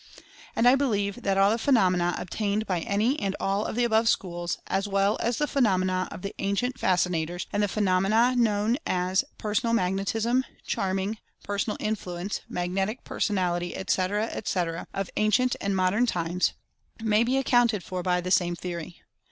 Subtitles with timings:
[0.55, 4.09] And I believe that all the phenomena obtained by any and all of the above
[4.09, 8.35] schools; as well as the phe nomena of the Ancient Fascinators; and the phenom ena
[8.35, 16.07] known as "Personal Magnetism," "Charming," "Personal Influence," "Magnetic Personality," etc., etc., of ancient and modern
[16.07, 16.53] times,
[16.99, 19.03] may be accounted for by the same theory.